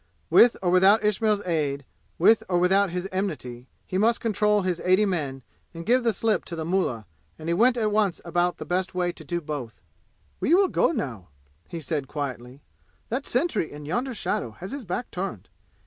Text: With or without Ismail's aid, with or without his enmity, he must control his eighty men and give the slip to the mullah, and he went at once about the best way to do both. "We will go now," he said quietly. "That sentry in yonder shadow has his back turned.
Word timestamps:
With 0.31 0.57
or 0.63 0.71
without 0.71 1.03
Ismail's 1.03 1.43
aid, 1.45 1.85
with 2.17 2.41
or 2.49 2.57
without 2.57 2.89
his 2.89 3.07
enmity, 3.11 3.67
he 3.85 3.99
must 3.99 4.19
control 4.19 4.63
his 4.63 4.79
eighty 4.83 5.05
men 5.05 5.43
and 5.75 5.85
give 5.85 6.03
the 6.03 6.11
slip 6.11 6.43
to 6.45 6.55
the 6.55 6.65
mullah, 6.65 7.05
and 7.37 7.47
he 7.47 7.53
went 7.53 7.77
at 7.77 7.91
once 7.91 8.19
about 8.25 8.57
the 8.57 8.65
best 8.65 8.95
way 8.95 9.11
to 9.11 9.23
do 9.23 9.39
both. 9.41 9.79
"We 10.39 10.55
will 10.55 10.69
go 10.69 10.91
now," 10.91 11.27
he 11.67 11.79
said 11.79 12.07
quietly. 12.07 12.63
"That 13.09 13.27
sentry 13.27 13.71
in 13.71 13.85
yonder 13.85 14.15
shadow 14.15 14.53
has 14.53 14.71
his 14.71 14.85
back 14.85 15.11
turned. 15.11 15.49